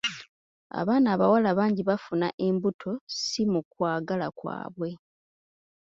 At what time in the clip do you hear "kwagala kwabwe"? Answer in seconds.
3.71-4.89